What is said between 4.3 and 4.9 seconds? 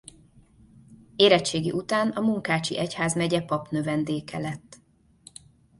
lett.